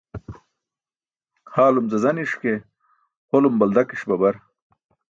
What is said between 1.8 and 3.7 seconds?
zazaniṣ ke holum